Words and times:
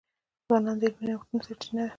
ځوانان 0.45 0.77
د 0.81 0.83
علمي 0.91 1.05
نوښتونو 1.11 1.45
سرچینه 1.47 1.83
ده. 1.85 1.89